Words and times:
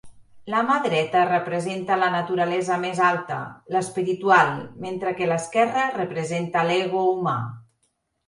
La 0.51 0.59
mà 0.67 0.75
dreta 0.83 1.19
representa 1.27 1.97
la 2.03 2.07
naturalesa 2.13 2.77
més 2.85 3.01
alta, 3.09 3.37
l'espiritual, 3.75 4.49
mentre 4.87 5.13
que 5.19 5.29
l'esquerra 5.33 5.83
representa 6.01 6.67
l'ego 6.71 7.05
humà. 7.13 7.37